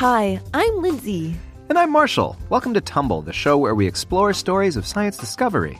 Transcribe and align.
Hi, 0.00 0.40
I'm 0.54 0.80
Lindsay. 0.80 1.36
And 1.68 1.78
I'm 1.78 1.92
Marshall. 1.92 2.34
Welcome 2.48 2.72
to 2.72 2.80
Tumble, 2.80 3.20
the 3.20 3.34
show 3.34 3.58
where 3.58 3.74
we 3.74 3.86
explore 3.86 4.32
stories 4.32 4.76
of 4.76 4.86
science 4.86 5.18
discovery. 5.18 5.78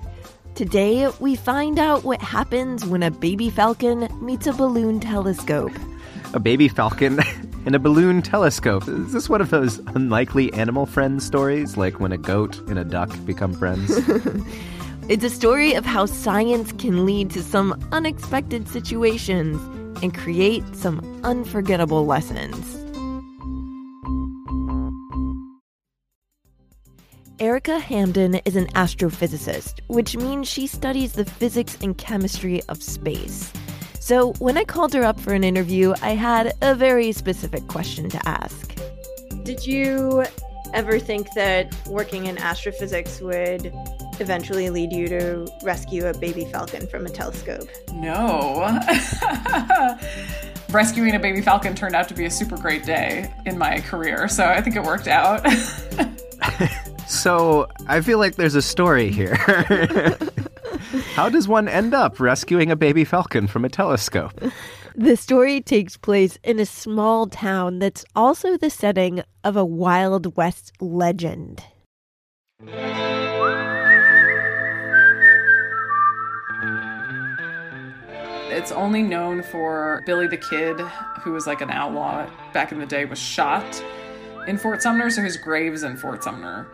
Today, 0.54 1.10
we 1.20 1.36
find 1.36 1.78
out 1.78 2.04
what 2.04 2.20
happens 2.20 2.84
when 2.84 3.02
a 3.02 3.10
baby 3.10 3.48
falcon 3.48 4.10
meets 4.22 4.46
a 4.46 4.52
balloon 4.52 5.00
telescope. 5.00 5.72
A 6.34 6.38
baby 6.38 6.68
falcon 6.68 7.20
and 7.64 7.74
a 7.74 7.78
balloon 7.78 8.20
telescope. 8.20 8.86
Is 8.86 9.14
this 9.14 9.30
one 9.30 9.40
of 9.40 9.48
those 9.48 9.78
unlikely 9.94 10.52
animal 10.52 10.84
friends 10.84 11.24
stories, 11.24 11.78
like 11.78 11.98
when 11.98 12.12
a 12.12 12.18
goat 12.18 12.58
and 12.68 12.78
a 12.78 12.84
duck 12.84 13.10
become 13.24 13.54
friends? 13.54 13.90
It's 15.08 15.24
a 15.24 15.30
story 15.30 15.72
of 15.72 15.86
how 15.86 16.04
science 16.06 16.72
can 16.72 17.04
lead 17.06 17.30
to 17.30 17.42
some 17.42 17.72
unexpected 17.90 18.68
situations 18.68 19.60
and 20.04 20.14
create 20.14 20.62
some 20.76 21.00
unforgettable 21.24 22.06
lessons. 22.06 22.76
Erica 27.40 27.78
Hamden 27.78 28.34
is 28.44 28.54
an 28.54 28.66
astrophysicist, 28.74 29.80
which 29.86 30.14
means 30.14 30.46
she 30.46 30.66
studies 30.66 31.12
the 31.12 31.24
physics 31.24 31.78
and 31.80 31.96
chemistry 31.96 32.60
of 32.68 32.82
space. 32.82 33.50
So 33.98 34.34
when 34.40 34.58
I 34.58 34.64
called 34.64 34.92
her 34.92 35.02
up 35.02 35.18
for 35.18 35.32
an 35.32 35.42
interview, 35.42 35.94
I 36.02 36.10
had 36.10 36.52
a 36.60 36.74
very 36.74 37.12
specific 37.12 37.66
question 37.66 38.10
to 38.10 38.28
ask. 38.28 38.74
Did 39.42 39.66
you 39.66 40.22
ever 40.74 40.98
think 40.98 41.32
that 41.32 41.74
working 41.86 42.26
in 42.26 42.36
astrophysics 42.36 43.22
would 43.22 43.72
eventually 44.20 44.68
lead 44.68 44.92
you 44.92 45.08
to 45.08 45.48
rescue 45.62 46.08
a 46.08 46.18
baby 46.18 46.44
falcon 46.44 46.86
from 46.88 47.06
a 47.06 47.08
telescope? 47.08 47.70
No. 47.94 48.78
Rescuing 50.68 51.14
a 51.14 51.18
baby 51.18 51.40
falcon 51.40 51.74
turned 51.74 51.96
out 51.96 52.06
to 52.08 52.14
be 52.14 52.26
a 52.26 52.30
super 52.30 52.58
great 52.58 52.84
day 52.84 53.32
in 53.46 53.56
my 53.56 53.80
career, 53.80 54.28
so 54.28 54.44
I 54.44 54.60
think 54.60 54.76
it 54.76 54.82
worked 54.82 55.08
out. 55.08 55.42
so 57.10 57.66
I 57.88 58.00
feel 58.00 58.18
like 58.18 58.36
there's 58.36 58.54
a 58.54 58.62
story 58.62 59.10
here. 59.10 59.34
How 61.14 61.28
does 61.28 61.48
one 61.48 61.68
end 61.68 61.92
up 61.92 62.20
rescuing 62.20 62.70
a 62.70 62.76
baby 62.76 63.04
falcon 63.04 63.46
from 63.46 63.64
a 63.64 63.68
telescope? 63.68 64.32
The 64.94 65.16
story 65.16 65.60
takes 65.60 65.96
place 65.96 66.38
in 66.42 66.58
a 66.58 66.66
small 66.66 67.26
town 67.26 67.78
that's 67.78 68.04
also 68.14 68.56
the 68.56 68.70
setting 68.70 69.22
of 69.44 69.56
a 69.56 69.64
Wild 69.64 70.36
West 70.36 70.72
legend. 70.80 71.62
It's 78.52 78.72
only 78.72 79.02
known 79.02 79.42
for 79.42 80.02
Billy 80.06 80.26
the 80.26 80.36
Kid, 80.36 80.78
who 81.22 81.32
was 81.32 81.46
like 81.46 81.60
an 81.60 81.70
outlaw 81.70 82.28
back 82.52 82.72
in 82.72 82.78
the 82.78 82.86
day, 82.86 83.04
was 83.04 83.18
shot 83.18 83.82
in 84.46 84.58
Fort 84.58 84.82
Sumner, 84.82 85.10
so 85.10 85.22
his 85.22 85.36
grave's 85.36 85.82
in 85.82 85.96
Fort 85.96 86.22
Sumner. 86.24 86.66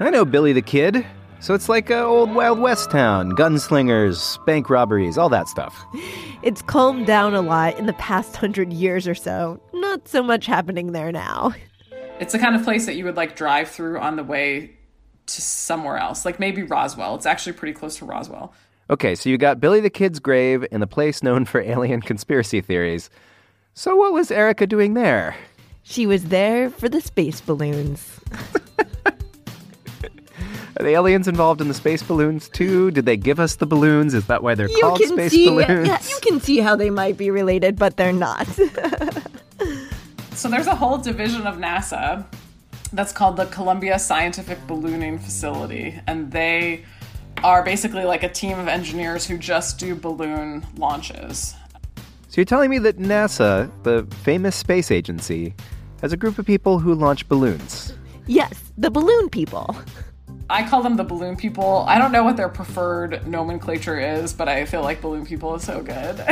I 0.00 0.10
know 0.10 0.24
Billy 0.24 0.52
the 0.52 0.62
Kid. 0.62 1.06
So 1.40 1.54
it's 1.54 1.68
like 1.68 1.90
a 1.90 2.02
old 2.02 2.34
Wild 2.34 2.58
West 2.58 2.90
town, 2.90 3.32
gunslingers, 3.32 4.44
bank 4.46 4.70
robberies, 4.70 5.18
all 5.18 5.28
that 5.28 5.48
stuff. 5.48 5.84
It's 6.42 6.62
calmed 6.62 7.06
down 7.06 7.34
a 7.34 7.40
lot 7.40 7.76
in 7.76 7.86
the 7.86 7.92
past 7.94 8.36
hundred 8.36 8.72
years 8.72 9.08
or 9.08 9.16
so. 9.16 9.58
Not 9.72 10.06
so 10.06 10.22
much 10.22 10.46
happening 10.46 10.92
there 10.92 11.10
now. 11.10 11.54
It's 12.20 12.32
the 12.32 12.38
kind 12.38 12.54
of 12.54 12.62
place 12.62 12.86
that 12.86 12.94
you 12.94 13.04
would 13.04 13.16
like 13.16 13.34
drive 13.34 13.68
through 13.68 13.98
on 13.98 14.14
the 14.14 14.22
way 14.22 14.76
to 15.26 15.42
somewhere 15.42 15.96
else, 15.96 16.24
like 16.24 16.38
maybe 16.38 16.62
Roswell. 16.62 17.16
It's 17.16 17.26
actually 17.26 17.54
pretty 17.54 17.72
close 17.72 17.96
to 17.96 18.04
Roswell. 18.04 18.54
Okay, 18.90 19.16
so 19.16 19.28
you 19.28 19.38
got 19.38 19.58
Billy 19.58 19.80
the 19.80 19.90
Kid's 19.90 20.20
grave 20.20 20.64
in 20.70 20.78
the 20.80 20.86
place 20.86 21.20
known 21.20 21.46
for 21.46 21.60
alien 21.60 22.00
conspiracy 22.00 22.60
theories. 22.60 23.10
So 23.74 23.96
what 23.96 24.12
was 24.12 24.30
Erica 24.30 24.68
doing 24.68 24.94
there? 24.94 25.34
She 25.82 26.06
was 26.06 26.26
there 26.26 26.70
for 26.70 26.88
the 26.88 27.00
space 27.00 27.40
balloons. 27.40 28.20
Are 30.78 30.84
the 30.84 30.90
aliens 30.90 31.26
involved 31.26 31.62
in 31.62 31.68
the 31.68 31.74
space 31.74 32.02
balloons 32.02 32.50
too? 32.50 32.90
Did 32.90 33.06
they 33.06 33.16
give 33.16 33.40
us 33.40 33.56
the 33.56 33.64
balloons? 33.64 34.12
Is 34.12 34.26
that 34.26 34.42
why 34.42 34.54
they're 34.54 34.68
you 34.68 34.80
called 34.80 35.00
can 35.00 35.08
space 35.08 35.30
see, 35.30 35.48
balloons? 35.48 35.88
Yeah, 35.88 35.98
you 36.02 36.18
can 36.20 36.38
see 36.38 36.58
how 36.58 36.76
they 36.76 36.90
might 36.90 37.16
be 37.16 37.30
related, 37.30 37.76
but 37.76 37.96
they're 37.96 38.12
not. 38.12 38.46
so 40.32 40.50
there's 40.50 40.66
a 40.66 40.74
whole 40.74 40.98
division 40.98 41.46
of 41.46 41.56
NASA 41.56 42.26
that's 42.92 43.12
called 43.12 43.38
the 43.38 43.46
Columbia 43.46 43.98
Scientific 43.98 44.58
Ballooning 44.66 45.18
Facility, 45.18 45.98
and 46.06 46.30
they 46.30 46.84
are 47.42 47.62
basically 47.62 48.04
like 48.04 48.22
a 48.22 48.28
team 48.28 48.58
of 48.58 48.68
engineers 48.68 49.26
who 49.26 49.38
just 49.38 49.78
do 49.78 49.94
balloon 49.94 50.66
launches. 50.76 51.54
So 52.28 52.42
you're 52.42 52.44
telling 52.44 52.68
me 52.68 52.78
that 52.80 52.98
NASA, 52.98 53.70
the 53.82 54.06
famous 54.16 54.54
space 54.54 54.90
agency, 54.90 55.54
has 56.02 56.12
a 56.12 56.18
group 56.18 56.38
of 56.38 56.44
people 56.44 56.78
who 56.78 56.94
launch 56.94 57.26
balloons? 57.28 57.94
Yes, 58.26 58.72
the 58.76 58.90
balloon 58.90 59.30
people. 59.30 59.74
I 60.48 60.68
call 60.68 60.82
them 60.82 60.96
the 60.96 61.04
balloon 61.04 61.36
people. 61.36 61.84
I 61.88 61.98
don't 61.98 62.12
know 62.12 62.22
what 62.22 62.36
their 62.36 62.48
preferred 62.48 63.26
nomenclature 63.26 63.98
is, 63.98 64.32
but 64.32 64.48
I 64.48 64.64
feel 64.64 64.82
like 64.82 65.00
balloon 65.00 65.26
people 65.26 65.54
is 65.56 65.64
so 65.64 65.82
good. 65.82 66.22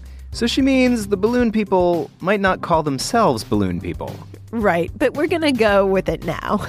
so 0.32 0.46
she 0.46 0.62
means 0.62 1.08
the 1.08 1.16
balloon 1.16 1.52
people 1.52 2.10
might 2.20 2.40
not 2.40 2.62
call 2.62 2.82
themselves 2.82 3.44
balloon 3.44 3.80
people. 3.80 4.14
Right, 4.50 4.90
but 4.96 5.12
we're 5.12 5.26
going 5.26 5.42
to 5.42 5.52
go 5.52 5.84
with 5.84 6.08
it 6.08 6.24
now. 6.24 6.66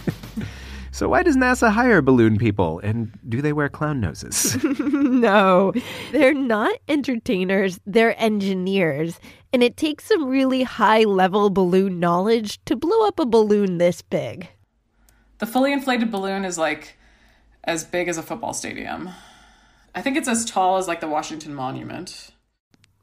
so 0.92 1.08
why 1.08 1.24
does 1.24 1.36
NASA 1.36 1.72
hire 1.72 2.00
balloon 2.00 2.38
people 2.38 2.78
and 2.84 3.10
do 3.28 3.42
they 3.42 3.52
wear 3.52 3.68
clown 3.68 3.98
noses? 3.98 4.62
no. 4.78 5.72
They're 6.12 6.32
not 6.32 6.78
entertainers, 6.88 7.80
they're 7.86 8.20
engineers. 8.22 9.18
And 9.52 9.64
it 9.64 9.76
takes 9.76 10.04
some 10.04 10.28
really 10.28 10.62
high 10.62 11.02
level 11.02 11.50
balloon 11.50 11.98
knowledge 11.98 12.64
to 12.66 12.76
blow 12.76 13.04
up 13.08 13.18
a 13.18 13.26
balloon 13.26 13.78
this 13.78 14.00
big. 14.00 14.48
The 15.42 15.48
fully 15.48 15.72
inflated 15.72 16.12
balloon 16.12 16.44
is 16.44 16.56
like 16.56 16.96
as 17.64 17.82
big 17.82 18.06
as 18.06 18.16
a 18.16 18.22
football 18.22 18.52
stadium. 18.52 19.10
I 19.92 20.00
think 20.00 20.16
it's 20.16 20.28
as 20.28 20.44
tall 20.44 20.76
as 20.76 20.86
like 20.86 21.00
the 21.00 21.08
Washington 21.08 21.52
Monument. 21.52 22.30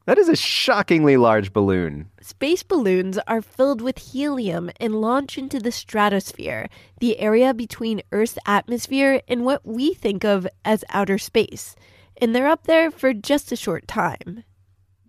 That 0.06 0.18
is 0.18 0.30
a 0.30 0.38
shockingly 0.38 1.18
large 1.18 1.52
balloon. 1.52 2.10
Space 2.22 2.64
balloons 2.64 3.20
are 3.28 3.42
filled 3.42 3.82
with 3.82 3.98
helium 3.98 4.72
and 4.80 5.02
launch 5.02 5.38
into 5.38 5.60
the 5.60 5.74
stratosphere, 5.74 6.70
the 7.02 7.20
area 7.20 7.54
between 7.54 8.04
Earth's 8.14 8.40
atmosphere 8.46 9.22
and 9.28 9.44
what 9.44 9.68
we 9.68 9.94
think 9.94 10.24
of 10.24 10.48
as 10.64 10.86
outer 10.92 11.18
space. 11.18 11.76
And 12.22 12.34
they're 12.34 12.48
up 12.48 12.68
there 12.68 12.90
for 12.90 13.14
just 13.14 13.52
a 13.52 13.58
short 13.58 13.86
time. 13.86 14.46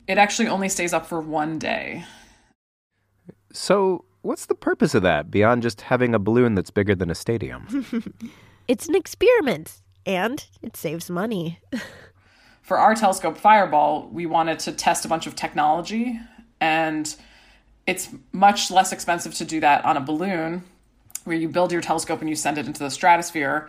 It 0.08 0.18
actually 0.18 0.48
only 0.48 0.68
stays 0.68 0.92
up 0.92 1.06
for 1.06 1.20
one 1.20 1.60
day. 1.60 2.04
So, 3.52 4.04
What's 4.22 4.46
the 4.46 4.54
purpose 4.54 4.94
of 4.94 5.02
that 5.02 5.30
beyond 5.30 5.62
just 5.62 5.80
having 5.82 6.14
a 6.14 6.18
balloon 6.18 6.54
that's 6.54 6.70
bigger 6.70 6.94
than 6.94 7.10
a 7.10 7.14
stadium? 7.14 7.86
it's 8.68 8.86
an 8.86 8.94
experiment 8.94 9.80
and 10.04 10.44
it 10.60 10.76
saves 10.76 11.08
money. 11.08 11.58
For 12.62 12.78
our 12.78 12.94
telescope 12.94 13.38
Fireball, 13.38 14.08
we 14.12 14.26
wanted 14.26 14.58
to 14.60 14.72
test 14.72 15.04
a 15.04 15.08
bunch 15.08 15.26
of 15.26 15.34
technology, 15.34 16.20
and 16.60 17.14
it's 17.86 18.10
much 18.32 18.70
less 18.70 18.92
expensive 18.92 19.34
to 19.36 19.44
do 19.44 19.58
that 19.60 19.84
on 19.84 19.96
a 19.96 20.00
balloon 20.00 20.64
where 21.24 21.36
you 21.36 21.48
build 21.48 21.72
your 21.72 21.80
telescope 21.80 22.20
and 22.20 22.28
you 22.28 22.36
send 22.36 22.58
it 22.58 22.66
into 22.66 22.80
the 22.80 22.90
stratosphere, 22.90 23.68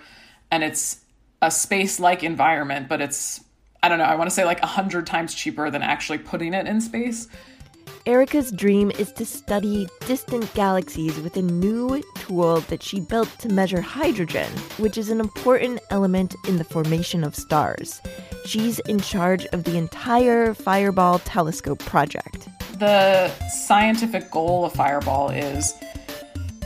and 0.52 0.64
it's 0.64 1.02
a 1.42 1.50
space 1.50 2.00
like 2.00 2.24
environment, 2.24 2.88
but 2.88 3.02
it's, 3.02 3.44
I 3.82 3.90
don't 3.90 3.98
know, 3.98 4.04
I 4.04 4.16
want 4.16 4.30
to 4.30 4.36
say 4.36 4.46
like 4.46 4.62
a 4.62 4.68
hundred 4.68 5.08
times 5.08 5.34
cheaper 5.34 5.72
than 5.72 5.82
actually 5.82 6.20
putting 6.20 6.54
it 6.54 6.68
in 6.68 6.80
space. 6.82 7.28
Erica's 8.08 8.52
dream 8.52 8.90
is 8.98 9.12
to 9.14 9.26
study 9.26 9.88
distant 10.08 10.52
galaxies 10.56 11.20
with 11.20 11.38
a 11.38 11.42
new 11.42 12.02
tool 12.16 12.62
that 12.62 12.82
she 12.82 13.00
built 13.00 13.30
to 13.40 13.50
measure 13.50 13.80
hydrogen, 13.80 14.50
which 14.78 14.98
is 14.98 15.10
an 15.10 15.20
important 15.20 15.80
element 15.92 16.36
in 16.48 16.58
the 16.58 16.64
formation 16.64 17.24
of 17.24 17.36
stars. 17.36 18.02
She's 18.46 18.80
in 18.80 19.00
charge 19.00 19.46
of 19.48 19.66
the 19.66 19.78
entire 19.78 20.56
Fireball 20.56 21.20
telescope 21.20 21.80
project. 21.80 22.50
The 22.80 23.30
scientific 23.50 24.32
goal 24.32 24.66
of 24.66 24.74
Fireball 24.74 25.30
is 25.30 25.74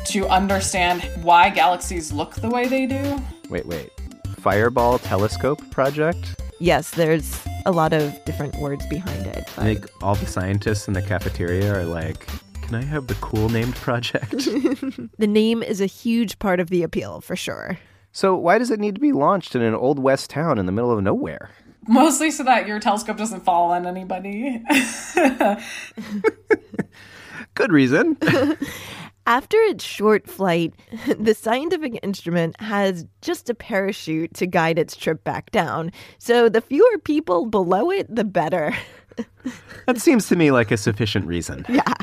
to 0.06 0.28
understand 0.28 1.04
why 1.22 1.50
galaxies 1.50 2.14
look 2.14 2.36
the 2.36 2.50
way 2.50 2.70
they 2.70 2.86
do. 2.86 3.22
Wait, 3.50 3.66
wait. 3.66 3.92
Fireball 4.38 5.00
telescope 5.00 5.62
project? 5.70 6.40
Yes, 6.60 6.92
there's 6.92 7.46
a 7.66 7.72
lot 7.72 7.94
of 7.94 8.24
different 8.26 8.56
words 8.58 8.86
behind 8.88 9.26
it. 9.28 9.50
But... 9.56 9.66
I 9.66 9.74
think 9.74 9.90
all 10.02 10.16
the 10.16 10.26
scientists 10.26 10.88
in 10.88 10.94
the 10.94 11.02
cafeteria 11.02 11.74
are 11.74 11.84
like, 11.84 12.28
can 12.62 12.76
I 12.76 12.84
have 12.84 13.08
the 13.08 13.16
cool 13.16 13.50
named 13.50 13.76
project? 13.76 14.32
the 15.18 15.28
name 15.28 15.62
is 15.62 15.82
a 15.82 15.86
huge 15.86 16.40
part 16.40 16.60
of 16.60 16.70
the 16.70 16.84
appeal, 16.84 17.22
for 17.22 17.36
sure. 17.36 17.78
So, 18.12 18.36
why 18.36 18.58
does 18.58 18.72
it 18.72 18.80
need 18.80 18.96
to 18.96 19.02
be 19.02 19.12
launched 19.12 19.56
in 19.56 19.62
an 19.62 19.76
old 19.76 20.00
west 20.00 20.30
town 20.30 20.58
in 20.58 20.66
the 20.66 20.72
middle 20.72 20.92
of 20.92 21.04
nowhere? 21.04 21.50
Mostly 21.88 22.32
so 22.32 22.44
that 22.44 22.66
your 22.66 22.80
telescope 22.80 23.18
doesn't 23.18 23.42
fall 23.42 23.72
on 23.72 23.86
anybody. 23.86 24.64
Good 27.54 27.72
reason. 27.72 28.18
After 29.28 29.58
its 29.58 29.84
short 29.84 30.28
flight, 30.30 30.74
the 31.20 31.34
scientific 31.34 32.00
instrument 32.04 32.60
has 32.62 33.06
just 33.22 33.50
a 33.50 33.56
parachute 33.56 34.34
to 34.36 34.46
guide 34.46 34.78
its 34.78 34.96
trip 34.96 35.24
back 35.24 35.52
down. 35.52 35.92
So 36.20 36.48
the 36.50 36.62
fewer 36.62 36.98
people 37.00 37.48
below 37.48 37.90
it, 37.90 38.14
the 38.14 38.24
better. 38.24 38.76
that 39.88 40.00
seems 40.00 40.28
to 40.28 40.36
me 40.36 40.52
like 40.52 40.72
a 40.72 40.78
sufficient 40.78 41.26
reason. 41.26 41.66
Yeah. 41.70 41.94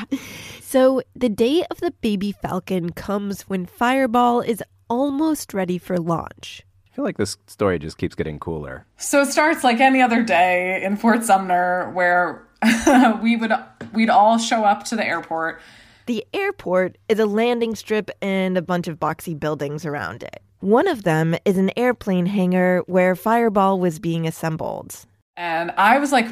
So 0.61 1.03
the 1.15 1.29
day 1.29 1.65
of 1.71 1.81
the 1.81 1.93
baby 2.01 2.33
falcon 2.33 2.91
comes 2.91 3.43
when 3.43 3.67
Fireball 3.67 4.41
is 4.41 4.63
almost 4.89 5.55
ready 5.55 5.79
for 5.79 5.99
launch. 5.99 6.65
I 6.91 6.97
feel 6.97 7.05
like 7.05 7.19
this 7.19 7.37
story 7.47 7.79
just 7.79 7.99
keeps 7.99 8.15
getting 8.15 8.39
cooler. 8.39 8.85
So 8.97 9.23
it 9.23 9.27
starts 9.27 9.65
like 9.65 9.81
any 9.81 10.03
other 10.03 10.23
day 10.23 10.83
in 10.83 10.97
Fort 10.97 11.25
Sumner 11.25 11.91
where 11.93 12.47
we 13.23 13.37
would 13.37 13.53
we'd 13.95 14.11
all 14.11 14.39
show 14.39 14.65
up 14.65 14.85
to 14.85 14.97
the 14.97 15.07
airport. 15.07 15.61
The 16.07 16.25
airport 16.33 16.99
is 17.09 17.19
a 17.19 17.27
landing 17.27 17.75
strip 17.77 18.11
and 18.21 18.59
a 18.59 18.63
bunch 18.63 18.89
of 18.89 18.99
boxy 18.99 19.39
buildings 19.39 19.87
around 19.87 20.23
it. 20.23 20.43
One 20.61 20.89
of 20.89 21.05
them 21.05 21.37
is 21.45 21.59
an 21.59 21.71
airplane 21.77 22.27
hangar 22.27 22.83
where 22.87 23.15
Fireball 23.15 23.79
was 23.79 23.99
being 23.99 24.27
assembled. 24.27 25.07
And 25.37 25.71
I 25.73 25.99
was 25.99 26.13
like 26.13 26.29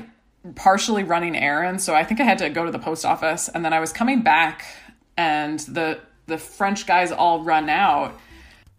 partially 0.57 1.05
running 1.05 1.37
errands, 1.37 1.85
so 1.85 1.95
I 1.95 2.05
think 2.05 2.21
I 2.21 2.25
had 2.25 2.39
to 2.39 2.51
go 2.51 2.65
to 2.65 2.73
the 2.73 2.79
post 2.79 3.05
office 3.05 3.49
and 3.49 3.65
then 3.65 3.73
I 3.73 3.81
was 3.81 3.93
coming 3.93 4.23
back 4.23 4.65
and 5.17 5.61
the 5.61 6.01
the 6.27 6.39
French 6.39 6.87
guys 6.87 7.11
all 7.11 7.43
run 7.43 7.69
out 7.69 8.19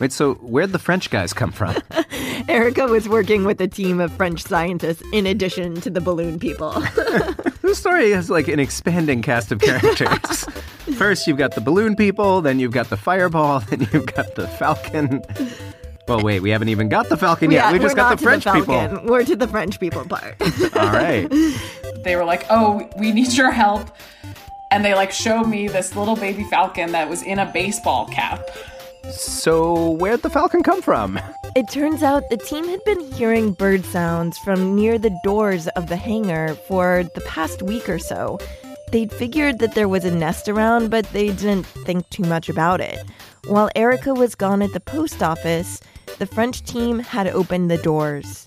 Wait, 0.02 0.12
so 0.12 0.34
where'd 0.34 0.72
the 0.72 0.80
French 0.80 1.12
guys 1.12 1.32
come 1.32 1.52
from? 1.52 1.76
Erica 2.50 2.88
was 2.88 3.08
working 3.08 3.46
with 3.46 3.62
a 3.62 3.68
team 3.68 4.00
of 4.00 4.12
French 4.14 4.42
scientists 4.42 5.04
in 5.14 5.28
addition 5.28 5.80
to 5.80 5.92
the 5.92 6.02
balloon 6.02 6.40
people. 6.40 6.72
this 7.62 7.78
story 7.78 8.10
has 8.10 8.28
like 8.28 8.48
an 8.48 8.60
expanding 8.60 9.22
cast 9.22 9.52
of 9.52 9.60
characters. 9.62 10.48
First, 11.02 11.26
you've 11.26 11.40
got 11.40 11.56
the 11.56 11.62
balloon 11.62 11.96
people, 11.96 12.42
then 12.42 12.60
you've 12.60 12.74
got 12.74 12.92
the 12.92 12.96
fireball, 12.96 13.60
then 13.72 13.88
you've 13.92 14.06
got 14.06 14.36
the 14.36 14.48
falcon. 14.48 15.24
Well, 16.08 16.22
wait, 16.22 16.42
we 16.42 16.52
haven't 16.52 16.70
even 16.70 16.90
got 16.90 17.10
the 17.10 17.18
falcon 17.18 17.50
yet. 17.50 17.66
Yeah, 17.66 17.72
we 17.72 17.80
just 17.80 17.96
got 17.96 18.20
the 18.20 18.24
French 18.24 18.44
the 18.44 18.52
people. 18.52 18.76
Falcon. 18.76 19.08
We're 19.08 19.24
to 19.24 19.36
the 19.36 19.48
French 19.48 19.80
people 19.80 20.06
part. 20.06 20.36
All 20.76 20.92
right. 20.92 21.28
they 22.04 22.16
were 22.16 22.24
like, 22.24 22.46
"Oh, 22.52 22.88
we 23.00 23.12
need 23.12 23.34
your 23.34 23.50
help." 23.50 23.90
And 24.70 24.86
they 24.86 24.94
like 24.94 25.12
showed 25.12 25.46
me 25.46 25.68
this 25.68 25.96
little 25.96 26.16
baby 26.16 26.44
falcon 26.44 26.92
that 26.92 27.10
was 27.10 27.24
in 27.24 27.40
a 27.40 27.52
baseball 27.52 28.06
cap. 28.06 28.48
So, 29.10 29.90
where'd 29.94 30.22
the 30.22 30.30
falcon 30.30 30.62
come 30.62 30.84
from? 30.84 31.20
It 31.56 31.68
turns 31.68 32.04
out 32.04 32.30
the 32.30 32.38
team 32.38 32.68
had 32.68 32.84
been 32.84 33.00
hearing 33.14 33.54
bird 33.54 33.86
sounds 33.86 34.38
from 34.38 34.76
near 34.76 35.00
the 35.00 35.20
doors 35.24 35.68
of 35.70 35.88
the 35.90 35.96
hangar 35.96 36.54
for 36.68 37.06
the 37.16 37.22
past 37.22 37.64
week 37.64 37.90
or 37.90 37.98
so. 37.98 38.38
They'd 38.92 39.12
figured 39.12 39.60
that 39.60 39.74
there 39.74 39.88
was 39.88 40.04
a 40.04 40.14
nest 40.14 40.50
around, 40.50 40.92
but 40.92 41.06
they 41.14 41.28
didn't 41.28 41.66
think 41.66 42.10
too 42.10 42.24
much 42.24 42.50
about 42.50 42.82
it. 42.82 43.00
While 43.48 43.70
Erica 43.76 44.14
was 44.14 44.36
gone 44.36 44.62
at 44.62 44.74
the 44.74 44.80
post 44.82 45.24
office, 45.24 45.80
the 46.20 46.26
French 46.26 46.62
team 46.64 47.00
had 47.00 47.28
opened 47.28 47.72
the 47.72 47.78
doors. 47.78 48.46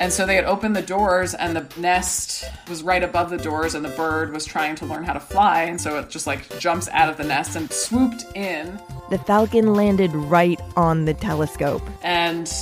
And 0.00 0.12
so 0.12 0.26
they 0.26 0.34
had 0.36 0.44
opened 0.44 0.74
the 0.74 0.82
doors, 0.82 1.34
and 1.34 1.56
the 1.56 1.66
nest 1.80 2.44
was 2.68 2.82
right 2.82 3.02
above 3.02 3.30
the 3.30 3.36
doors, 3.36 3.74
and 3.74 3.84
the 3.84 3.90
bird 3.90 4.32
was 4.32 4.44
trying 4.44 4.74
to 4.76 4.86
learn 4.86 5.04
how 5.04 5.12
to 5.12 5.20
fly. 5.20 5.62
And 5.62 5.80
so 5.80 5.98
it 5.98 6.08
just 6.10 6.26
like 6.26 6.58
jumps 6.58 6.88
out 6.88 7.08
of 7.08 7.16
the 7.16 7.24
nest 7.24 7.56
and 7.56 7.70
swooped 7.70 8.24
in, 8.36 8.80
The 9.10 9.18
Falcon 9.18 9.74
landed 9.74 10.12
right 10.14 10.60
on 10.76 11.04
the 11.04 11.14
telescope. 11.14 11.82
and 12.02 12.52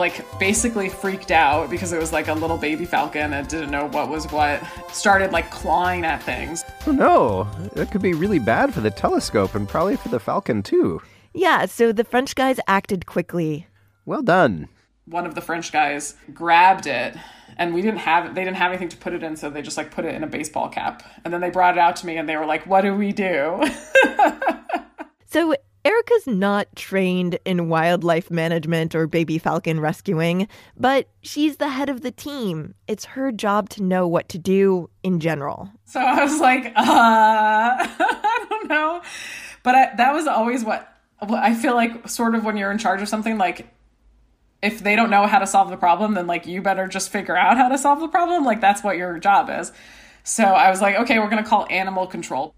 like 0.00 0.24
basically 0.40 0.88
freaked 0.88 1.30
out 1.30 1.70
because 1.70 1.92
it 1.92 2.00
was 2.00 2.12
like 2.12 2.28
a 2.28 2.34
little 2.34 2.58
baby 2.58 2.84
falcon 2.84 3.32
and 3.32 3.46
didn't 3.46 3.70
know 3.70 3.86
what 3.88 4.08
was 4.08 4.30
what. 4.32 4.62
Started 4.92 5.30
like 5.30 5.50
clawing 5.50 6.04
at 6.04 6.22
things. 6.22 6.64
Oh 6.86 6.92
no, 6.92 7.44
that 7.74 7.92
could 7.92 8.02
be 8.02 8.14
really 8.14 8.40
bad 8.40 8.74
for 8.74 8.80
the 8.80 8.90
telescope 8.90 9.54
and 9.54 9.68
probably 9.68 9.96
for 9.96 10.08
the 10.08 10.18
falcon 10.18 10.62
too. 10.62 11.00
Yeah, 11.32 11.66
so 11.66 11.92
the 11.92 12.02
French 12.02 12.34
guys 12.34 12.58
acted 12.66 13.06
quickly. 13.06 13.68
Well 14.04 14.22
done. 14.22 14.68
One 15.04 15.26
of 15.26 15.36
the 15.36 15.40
French 15.40 15.70
guys 15.70 16.16
grabbed 16.34 16.86
it. 16.86 17.14
And 17.56 17.74
we 17.74 17.82
didn't 17.82 17.98
have 17.98 18.34
they 18.34 18.42
didn't 18.42 18.56
have 18.56 18.70
anything 18.70 18.88
to 18.88 18.96
put 18.96 19.12
it 19.12 19.22
in, 19.22 19.36
so 19.36 19.50
they 19.50 19.60
just 19.60 19.76
like 19.76 19.90
put 19.90 20.06
it 20.06 20.14
in 20.14 20.24
a 20.24 20.26
baseball 20.26 20.68
cap. 20.68 21.02
And 21.24 21.32
then 21.32 21.40
they 21.40 21.50
brought 21.50 21.76
it 21.76 21.80
out 21.80 21.96
to 21.96 22.06
me 22.06 22.16
and 22.16 22.26
they 22.28 22.36
were 22.36 22.46
like, 22.46 22.66
What 22.66 22.80
do 22.80 22.94
we 22.94 23.12
do? 23.12 23.62
So 25.32 25.54
Erica's 25.82 26.26
not 26.26 26.74
trained 26.76 27.38
in 27.46 27.70
wildlife 27.70 28.30
management 28.30 28.94
or 28.94 29.06
baby 29.06 29.38
falcon 29.38 29.80
rescuing, 29.80 30.46
but 30.76 31.08
she's 31.22 31.56
the 31.56 31.70
head 31.70 31.88
of 31.88 32.02
the 32.02 32.10
team. 32.10 32.74
It's 32.86 33.06
her 33.06 33.32
job 33.32 33.70
to 33.70 33.82
know 33.82 34.06
what 34.06 34.28
to 34.30 34.38
do 34.38 34.90
in 35.02 35.20
general. 35.20 35.70
So 35.86 36.00
I 36.00 36.22
was 36.22 36.38
like, 36.38 36.66
uh, 36.66 36.72
I 36.76 38.46
don't 38.50 38.68
know. 38.68 39.00
But 39.62 39.74
I, 39.74 39.94
that 39.96 40.12
was 40.12 40.26
always 40.26 40.64
what, 40.64 40.86
what 41.20 41.42
I 41.42 41.54
feel 41.54 41.74
like, 41.74 42.08
sort 42.08 42.34
of 42.34 42.44
when 42.44 42.58
you're 42.58 42.70
in 42.70 42.78
charge 42.78 43.00
of 43.00 43.08
something, 43.08 43.38
like, 43.38 43.66
if 44.62 44.80
they 44.80 44.96
don't 44.96 45.08
know 45.08 45.26
how 45.26 45.38
to 45.38 45.46
solve 45.46 45.70
the 45.70 45.78
problem, 45.78 46.12
then 46.12 46.26
like 46.26 46.46
you 46.46 46.60
better 46.60 46.86
just 46.86 47.08
figure 47.08 47.36
out 47.36 47.56
how 47.56 47.68
to 47.70 47.78
solve 47.78 48.00
the 48.00 48.08
problem. 48.08 48.44
Like, 48.44 48.60
that's 48.60 48.84
what 48.84 48.98
your 48.98 49.18
job 49.18 49.48
is. 49.48 49.72
So 50.24 50.44
I 50.44 50.68
was 50.68 50.82
like, 50.82 50.96
okay, 50.96 51.18
we're 51.18 51.30
going 51.30 51.42
to 51.42 51.48
call 51.48 51.66
animal 51.70 52.06
control. 52.06 52.54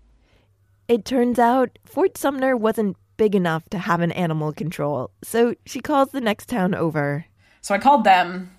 It 0.89 1.05
turns 1.05 1.39
out 1.39 1.79
Fort 1.85 2.19
Sumner 2.19 2.57
wasn't 2.57 2.97
big 3.23 3.37
enough 3.37 3.63
to 3.71 3.79
have 3.79 4.01
an 4.01 4.11
animal 4.11 4.53
control, 4.53 5.09
so 5.23 5.55
she 5.65 5.79
calls 5.79 6.09
the 6.11 6.21
next 6.21 6.49
town 6.49 6.75
over. 6.75 7.25
So 7.61 7.73
I 7.73 7.79
called 7.79 8.03
them 8.03 8.51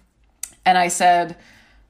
and 0.65 0.77
I 0.77 0.87
said, 0.87 1.35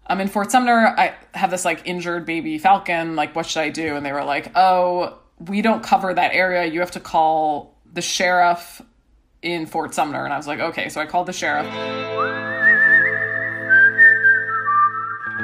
I'm 0.07 0.19
in 0.19 0.27
Fort 0.27 0.49
Sumner. 0.49 0.95
I 0.97 1.13
have 1.35 1.51
this 1.51 1.65
like 1.65 1.83
injured 1.85 2.25
baby 2.25 2.57
falcon. 2.57 3.15
Like, 3.15 3.35
what 3.35 3.45
should 3.45 3.59
I 3.59 3.69
do? 3.69 3.95
And 3.95 4.03
they 4.03 4.11
were 4.11 4.23
like, 4.23 4.51
oh, 4.55 5.19
we 5.37 5.61
don't 5.61 5.83
cover 5.83 6.15
that 6.15 6.33
area. 6.33 6.65
You 6.65 6.79
have 6.79 6.89
to 6.91 6.99
call 6.99 7.77
the 7.93 8.01
sheriff 8.01 8.81
in 9.43 9.67
Fort 9.67 9.93
Sumner. 9.93 10.25
And 10.25 10.33
I 10.33 10.37
was 10.37 10.47
like, 10.47 10.59
okay. 10.59 10.89
So 10.89 10.99
I 10.99 11.05
called 11.05 11.27
the 11.27 11.33
sheriff. 11.33 11.67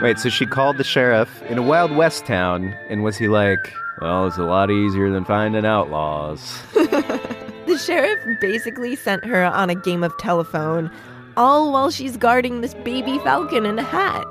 Wait, 0.01 0.17
so 0.17 0.29
she 0.29 0.47
called 0.47 0.77
the 0.77 0.83
sheriff 0.83 1.43
in 1.43 1.59
a 1.59 1.61
Wild 1.61 1.95
West 1.95 2.25
town, 2.25 2.75
and 2.89 3.03
was 3.03 3.17
he 3.17 3.27
like, 3.27 3.71
well, 4.01 4.27
it's 4.27 4.37
a 4.37 4.43
lot 4.43 4.71
easier 4.71 5.11
than 5.11 5.25
finding 5.25 5.65
outlaws? 5.65 6.61
The 7.69 7.77
sheriff 7.77 8.39
basically 8.41 8.95
sent 8.95 9.23
her 9.25 9.45
on 9.45 9.69
a 9.69 9.75
game 9.75 10.03
of 10.03 10.17
telephone, 10.17 10.89
all 11.37 11.71
while 11.71 11.91
she's 11.91 12.17
guarding 12.17 12.61
this 12.61 12.73
baby 12.73 13.19
falcon 13.19 13.63
in 13.63 13.77
a 13.77 13.83
hat. 13.83 14.25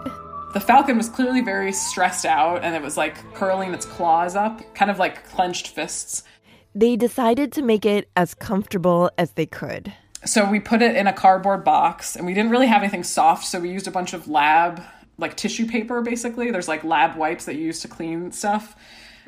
The 0.55 0.59
falcon 0.59 0.97
was 0.97 1.09
clearly 1.09 1.41
very 1.41 1.73
stressed 1.73 2.27
out 2.27 2.65
and 2.65 2.75
it 2.75 2.83
was 2.83 2.97
like 2.97 3.15
curling 3.35 3.73
its 3.73 3.87
claws 3.87 4.35
up, 4.35 4.61
kind 4.75 4.91
of 4.91 4.99
like 4.99 5.25
clenched 5.29 5.69
fists. 5.69 6.25
They 6.75 6.97
decided 6.97 7.53
to 7.53 7.63
make 7.63 7.87
it 7.87 8.11
as 8.17 8.35
comfortable 8.35 9.09
as 9.17 9.31
they 9.35 9.47
could. 9.47 9.93
So 10.25 10.51
we 10.51 10.59
put 10.59 10.83
it 10.83 10.97
in 10.97 11.07
a 11.07 11.13
cardboard 11.13 11.63
box 11.63 12.17
and 12.17 12.27
we 12.27 12.35
didn't 12.35 12.51
really 12.51 12.67
have 12.67 12.83
anything 12.83 13.05
soft. 13.05 13.45
So 13.45 13.61
we 13.61 13.71
used 13.71 13.87
a 13.87 13.93
bunch 13.93 14.15
of 14.15 14.27
lab, 14.27 14.83
like 15.17 15.37
tissue 15.37 15.69
paper 15.69 16.03
basically. 16.03 16.51
There's 16.51 16.67
like 16.67 16.83
lab 16.83 17.17
wipes 17.17 17.45
that 17.45 17.55
you 17.55 17.67
use 17.67 17.79
to 17.83 17.89
clean 17.89 18.33
stuff. 18.33 18.75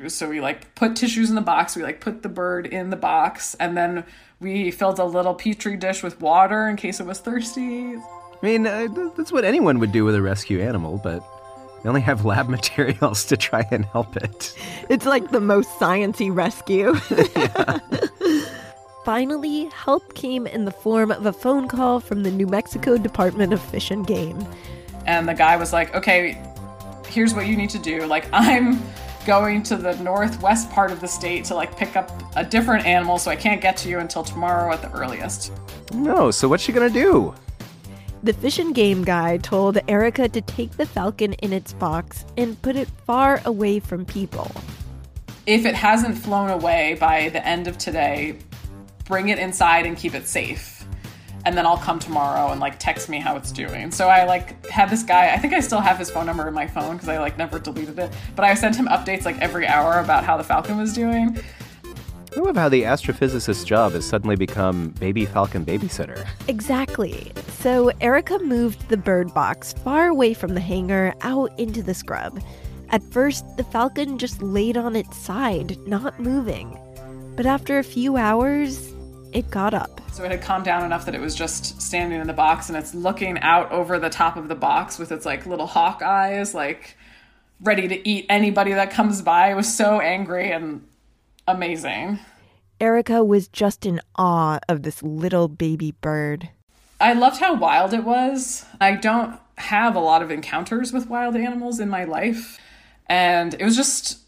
So 0.09 0.29
we 0.29 0.41
like 0.41 0.73
put 0.75 0.95
tissues 0.95 1.29
in 1.29 1.35
the 1.35 1.41
box. 1.41 1.75
We 1.75 1.83
like 1.83 2.01
put 2.01 2.23
the 2.23 2.29
bird 2.29 2.67
in 2.67 2.89
the 2.89 2.95
box 2.95 3.55
and 3.59 3.77
then 3.77 4.03
we 4.39 4.71
filled 4.71 4.99
a 4.99 5.05
little 5.05 5.33
petri 5.33 5.77
dish 5.77 6.03
with 6.03 6.19
water 6.19 6.67
in 6.67 6.75
case 6.75 6.99
it 6.99 7.05
was 7.05 7.19
thirsty. 7.19 7.95
I 7.95 8.01
mean, 8.41 8.65
uh, 8.65 8.87
that's 9.15 9.31
what 9.31 9.45
anyone 9.45 9.79
would 9.79 9.91
do 9.91 10.03
with 10.03 10.15
a 10.15 10.21
rescue 10.21 10.61
animal, 10.61 10.99
but 11.03 11.23
we 11.83 11.89
only 11.89 12.01
have 12.01 12.25
lab 12.25 12.49
materials 12.49 13.25
to 13.25 13.37
try 13.37 13.65
and 13.71 13.85
help 13.85 14.17
it. 14.17 14.55
It's 14.89 15.05
like 15.05 15.29
the 15.31 15.41
most 15.41 15.69
sciency 15.79 16.35
rescue. 16.35 16.95
Finally, 19.05 19.65
help 19.65 20.13
came 20.13 20.45
in 20.45 20.65
the 20.65 20.71
form 20.71 21.11
of 21.11 21.25
a 21.25 21.33
phone 21.33 21.67
call 21.67 21.99
from 21.99 22.21
the 22.23 22.29
New 22.31 22.45
Mexico 22.45 22.97
Department 22.97 23.51
of 23.51 23.61
Fish 23.61 23.89
and 23.89 24.05
Game. 24.05 24.45
and 25.07 25.27
the 25.27 25.33
guy 25.33 25.57
was 25.57 25.73
like, 25.73 25.95
"Okay, 25.95 26.39
here's 27.07 27.33
what 27.33 27.47
you 27.47 27.55
need 27.55 27.71
to 27.71 27.79
do. 27.79 28.05
Like, 28.05 28.27
I'm 28.31 28.79
going 29.25 29.63
to 29.63 29.75
the 29.75 29.95
northwest 29.97 30.69
part 30.71 30.91
of 30.91 31.01
the 31.01 31.07
state 31.07 31.45
to 31.45 31.55
like 31.55 31.77
pick 31.77 31.95
up 31.95 32.11
a 32.35 32.43
different 32.43 32.85
animal, 32.85 33.17
so 33.17 33.31
I 33.31 33.35
can't 33.35 33.61
get 33.61 33.77
to 33.77 33.89
you 33.89 33.99
until 33.99 34.23
tomorrow 34.23 34.73
at 34.73 34.81
the 34.81 34.91
earliest." 34.91 35.51
No, 35.93 36.31
so 36.31 36.47
what's 36.47 36.63
she 36.63 36.71
gonna 36.71 36.89
do? 36.89 37.33
The 38.23 38.33
Fish 38.33 38.59
and 38.59 38.75
Game 38.75 39.03
guy 39.03 39.37
told 39.37 39.79
Erica 39.87 40.29
to 40.29 40.41
take 40.41 40.77
the 40.77 40.85
falcon 40.85 41.33
in 41.33 41.51
its 41.51 41.73
box 41.73 42.23
and 42.37 42.61
put 42.61 42.75
it 42.75 42.87
far 43.07 43.41
away 43.45 43.79
from 43.79 44.05
people. 44.05 44.51
If 45.47 45.65
it 45.65 45.73
hasn't 45.73 46.17
flown 46.17 46.51
away 46.51 46.97
by 46.99 47.29
the 47.29 47.45
end 47.45 47.67
of 47.67 47.79
today, 47.79 48.37
bring 49.05 49.29
it 49.29 49.39
inside 49.39 49.87
and 49.87 49.97
keep 49.97 50.13
it 50.13 50.27
safe. 50.27 50.80
And 51.45 51.57
then 51.57 51.65
I'll 51.65 51.77
come 51.77 51.99
tomorrow 51.99 52.51
and 52.51 52.59
like 52.59 52.79
text 52.79 53.09
me 53.09 53.19
how 53.19 53.35
it's 53.35 53.51
doing. 53.51 53.91
So 53.91 54.07
I 54.09 54.25
like 54.25 54.65
had 54.67 54.89
this 54.89 55.03
guy, 55.03 55.33
I 55.33 55.37
think 55.37 55.53
I 55.53 55.59
still 55.59 55.81
have 55.81 55.97
his 55.97 56.09
phone 56.11 56.25
number 56.25 56.47
in 56.47 56.53
my 56.53 56.67
phone 56.67 56.93
because 56.93 57.09
I 57.09 57.19
like 57.19 57.37
never 57.37 57.59
deleted 57.59 57.97
it. 57.97 58.11
But 58.35 58.45
I 58.45 58.53
sent 58.53 58.75
him 58.75 58.87
updates 58.87 59.25
like 59.25 59.39
every 59.39 59.67
hour 59.67 59.99
about 59.99 60.23
how 60.23 60.37
the 60.37 60.43
falcon 60.43 60.77
was 60.77 60.93
doing. 60.93 61.37
I 62.35 62.39
love 62.39 62.55
how 62.55 62.69
the 62.69 62.83
astrophysicist's 62.83 63.65
job 63.65 63.91
has 63.91 64.07
suddenly 64.07 64.37
become 64.37 64.89
baby 64.99 65.25
falcon 65.25 65.65
babysitter. 65.65 66.25
Exactly. 66.47 67.33
So 67.59 67.91
Erica 67.99 68.39
moved 68.39 68.87
the 68.87 68.95
bird 68.95 69.33
box 69.33 69.73
far 69.73 70.07
away 70.07 70.33
from 70.33 70.53
the 70.53 70.61
hangar 70.61 71.13
out 71.21 71.51
into 71.59 71.83
the 71.83 71.93
scrub. 71.93 72.41
At 72.89 73.03
first, 73.03 73.45
the 73.57 73.65
falcon 73.65 74.17
just 74.17 74.41
laid 74.41 74.77
on 74.77 74.95
its 74.95 75.17
side, 75.17 75.77
not 75.87 76.19
moving. 76.19 76.77
But 77.35 77.45
after 77.45 77.79
a 77.79 77.83
few 77.83 78.15
hours, 78.15 78.93
it 79.33 79.49
got 79.49 79.73
up. 79.73 80.01
So 80.11 80.23
it 80.23 80.31
had 80.31 80.41
calmed 80.41 80.65
down 80.65 80.83
enough 80.83 81.05
that 81.05 81.15
it 81.15 81.21
was 81.21 81.35
just 81.35 81.81
standing 81.81 82.19
in 82.19 82.27
the 82.27 82.33
box 82.33 82.69
and 82.69 82.77
it's 82.77 82.93
looking 82.93 83.39
out 83.39 83.71
over 83.71 83.99
the 83.99 84.09
top 84.09 84.37
of 84.37 84.47
the 84.47 84.55
box 84.55 84.99
with 84.99 85.11
its 85.11 85.25
like 85.25 85.45
little 85.45 85.67
hawk 85.67 86.01
eyes, 86.01 86.53
like 86.53 86.97
ready 87.61 87.87
to 87.87 88.07
eat 88.07 88.25
anybody 88.29 88.73
that 88.73 88.91
comes 88.91 89.21
by. 89.21 89.51
It 89.51 89.55
was 89.55 89.73
so 89.73 89.99
angry 89.99 90.51
and 90.51 90.87
amazing. 91.47 92.19
Erica 92.79 93.23
was 93.23 93.47
just 93.47 93.85
in 93.85 94.01
awe 94.15 94.59
of 94.67 94.83
this 94.83 95.03
little 95.03 95.47
baby 95.47 95.91
bird. 96.01 96.49
I 96.99 97.13
loved 97.13 97.39
how 97.39 97.55
wild 97.55 97.93
it 97.93 98.03
was. 98.03 98.65
I 98.79 98.95
don't 98.95 99.39
have 99.57 99.95
a 99.95 99.99
lot 99.99 100.21
of 100.21 100.31
encounters 100.31 100.91
with 100.91 101.07
wild 101.07 101.35
animals 101.35 101.79
in 101.79 101.89
my 101.89 102.03
life, 102.03 102.59
and 103.07 103.53
it 103.53 103.63
was 103.63 103.75
just 103.75 104.20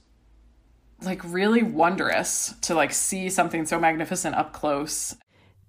like 1.05 1.21
really 1.23 1.63
wondrous 1.63 2.53
to 2.61 2.75
like 2.75 2.93
see 2.93 3.29
something 3.29 3.65
so 3.65 3.79
magnificent 3.79 4.35
up 4.35 4.53
close. 4.53 5.15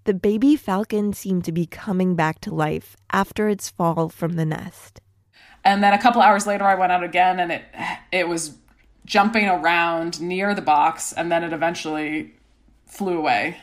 The 0.04 0.14
baby 0.14 0.56
falcon 0.56 1.12
seemed 1.12 1.44
to 1.44 1.52
be 1.52 1.66
coming 1.66 2.14
back 2.14 2.40
to 2.42 2.54
life 2.54 2.96
after 3.10 3.48
its 3.48 3.70
fall 3.70 4.08
from 4.08 4.34
the 4.34 4.44
nest. 4.44 5.00
And 5.64 5.82
then 5.82 5.94
a 5.94 5.98
couple 5.98 6.20
hours 6.20 6.46
later 6.46 6.64
I 6.64 6.74
went 6.74 6.92
out 6.92 7.02
again 7.02 7.40
and 7.40 7.50
it 7.50 7.64
it 8.12 8.28
was 8.28 8.58
jumping 9.06 9.48
around 9.48 10.20
near 10.20 10.54
the 10.54 10.62
box 10.62 11.12
and 11.12 11.30
then 11.32 11.42
it 11.42 11.52
eventually 11.52 12.34
flew 12.86 13.18
away. 13.18 13.58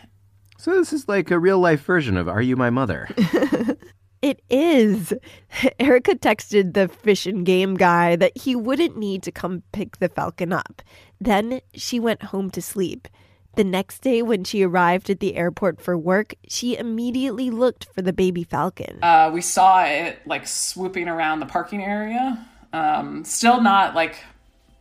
So 0.57 0.75
this 0.75 0.93
is 0.93 1.07
like 1.07 1.31
a 1.31 1.39
real 1.39 1.59
life 1.59 1.83
version 1.83 2.17
of 2.17 2.27
Are 2.27 2.41
You 2.41 2.55
My 2.55 2.69
Mother? 2.69 3.09
It 4.21 4.41
is. 4.49 5.13
Erica 5.79 6.15
texted 6.15 6.73
the 6.73 6.87
fish 6.87 7.25
and 7.25 7.45
game 7.45 7.75
guy 7.75 8.15
that 8.15 8.37
he 8.37 8.55
wouldn't 8.55 8.97
need 8.97 9.23
to 9.23 9.31
come 9.31 9.63
pick 9.71 9.97
the 9.97 10.09
falcon 10.09 10.53
up. 10.53 10.81
Then 11.19 11.61
she 11.73 11.99
went 11.99 12.23
home 12.23 12.49
to 12.51 12.61
sleep. 12.61 13.07
The 13.55 13.63
next 13.65 13.99
day, 13.99 14.21
when 14.21 14.45
she 14.45 14.63
arrived 14.63 15.09
at 15.09 15.19
the 15.19 15.35
airport 15.35 15.81
for 15.81 15.97
work, 15.97 16.35
she 16.47 16.77
immediately 16.77 17.49
looked 17.49 17.85
for 17.93 18.01
the 18.01 18.13
baby 18.13 18.43
falcon. 18.43 19.03
Uh, 19.03 19.29
we 19.33 19.41
saw 19.41 19.83
it 19.83 20.19
like 20.25 20.47
swooping 20.47 21.09
around 21.09 21.41
the 21.41 21.45
parking 21.45 21.83
area. 21.83 22.47
Um, 22.71 23.25
still 23.25 23.59
not 23.59 23.93
like 23.93 24.23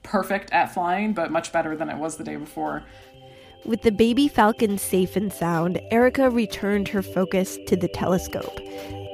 perfect 0.05 0.53
at 0.53 0.73
flying, 0.73 1.15
but 1.15 1.33
much 1.33 1.51
better 1.51 1.77
than 1.77 1.89
it 1.89 1.97
was 1.97 2.17
the 2.17 2.25
day 2.25 2.37
before. 2.37 2.85
With 3.65 3.83
the 3.83 3.93
baby 3.93 4.29
falcon 4.29 4.79
safe 4.79 5.17
and 5.17 5.33
sound, 5.33 5.81
Erica 5.91 6.31
returned 6.31 6.89
her 6.89 7.03
focus 7.03 7.59
to 7.67 7.77
the 7.77 7.89
telescope. 7.89 8.59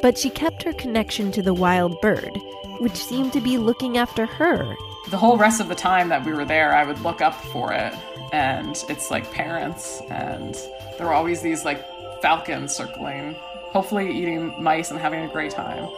But 0.03 0.19
she 0.19 0.31
kept 0.31 0.63
her 0.63 0.73
connection 0.73 1.33
to 1.33 1.43
the 1.43 1.55
wild 1.55 2.01
bird, 2.01 2.39
which 2.81 2.97
seemed 2.97 3.33
to 3.33 3.41
be 3.41 3.59
looking 3.59 3.97
after 3.97 4.27
her. 4.27 4.77
The 5.11 5.17
whole 5.17 5.37
rest 5.37 5.61
of 5.61 5.69
the 5.69 5.75
time 5.75 6.09
that 6.11 6.25
we 6.25 6.33
were 6.33 6.45
there, 6.45 6.75
I 6.75 6.85
would 6.85 7.01
look 7.01 7.21
up 7.21 7.35
for 7.47 7.73
it, 7.73 7.95
and 8.33 8.77
it's 8.89 9.11
like 9.11 9.31
parents, 9.33 10.03
and 10.11 10.55
there 10.99 11.07
were 11.07 11.13
always 11.13 11.43
these 11.43 11.65
like 11.65 11.85
falcons 12.21 12.75
circling, 12.75 13.35
hopefully 13.73 14.11
eating 14.11 14.63
mice 14.63 14.91
and 14.91 15.01
having 15.01 15.25
a 15.25 15.33
great 15.33 15.53
time. 15.53 15.89